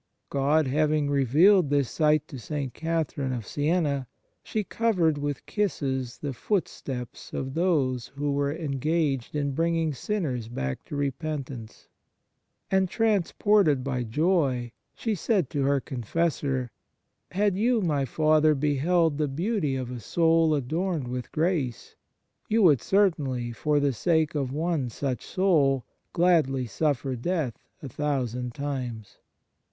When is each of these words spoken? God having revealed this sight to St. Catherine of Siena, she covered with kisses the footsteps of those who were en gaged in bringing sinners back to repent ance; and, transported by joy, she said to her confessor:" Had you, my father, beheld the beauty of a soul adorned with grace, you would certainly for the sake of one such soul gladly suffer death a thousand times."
God 0.31 0.65
having 0.65 1.11
revealed 1.11 1.69
this 1.69 1.87
sight 1.91 2.27
to 2.29 2.39
St. 2.39 2.73
Catherine 2.73 3.31
of 3.31 3.45
Siena, 3.45 4.07
she 4.41 4.63
covered 4.63 5.19
with 5.19 5.45
kisses 5.45 6.17
the 6.17 6.33
footsteps 6.33 7.33
of 7.33 7.53
those 7.53 8.07
who 8.07 8.31
were 8.31 8.51
en 8.51 8.79
gaged 8.79 9.35
in 9.35 9.51
bringing 9.51 9.93
sinners 9.93 10.47
back 10.47 10.83
to 10.85 10.95
repent 10.95 11.51
ance; 11.51 11.87
and, 12.71 12.89
transported 12.89 13.83
by 13.83 14.01
joy, 14.01 14.71
she 14.95 15.13
said 15.13 15.51
to 15.51 15.61
her 15.65 15.79
confessor:" 15.79 16.71
Had 17.29 17.55
you, 17.55 17.79
my 17.79 18.03
father, 18.03 18.55
beheld 18.55 19.19
the 19.19 19.27
beauty 19.27 19.75
of 19.75 19.91
a 19.91 19.99
soul 19.99 20.55
adorned 20.55 21.09
with 21.09 21.31
grace, 21.31 21.95
you 22.49 22.63
would 22.63 22.81
certainly 22.81 23.51
for 23.51 23.79
the 23.79 23.93
sake 23.93 24.33
of 24.33 24.51
one 24.51 24.89
such 24.89 25.23
soul 25.23 25.85
gladly 26.11 26.65
suffer 26.65 27.15
death 27.15 27.53
a 27.83 27.87
thousand 27.87 28.55
times." 28.55 29.19